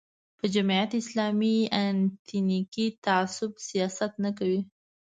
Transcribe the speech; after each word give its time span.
یا 0.39 0.47
جمعیت 0.53 0.91
اسلامي 1.01 1.57
د 1.67 1.69
اتنیکي 1.79 2.85
تعصب 3.05 3.51
سیاست 3.67 4.11
نه 4.23 4.31
کوي. 4.37 4.59